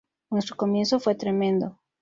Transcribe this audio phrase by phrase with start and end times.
[0.31, 1.77] Nuestro comienzo fue tremendo.